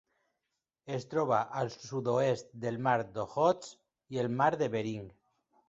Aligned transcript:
Es 0.95 1.05
troba 1.11 1.41
al 1.59 1.69
sud-oest 1.75 2.51
del 2.65 2.81
mar 2.89 2.95
d'Okhotsk 3.19 4.17
i 4.19 4.25
el 4.25 4.33
mar 4.43 4.51
de 4.65 4.75
Bering. 4.79 5.09